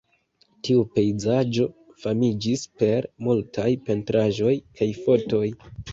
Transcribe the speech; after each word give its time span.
Tiu 0.67 0.85
pejzaĝo 0.95 1.67
famiĝis 2.05 2.63
per 2.81 3.09
multaj 3.27 3.69
pentraĵoj 3.91 4.55
kaj 4.81 4.93
fotoj. 5.05 5.45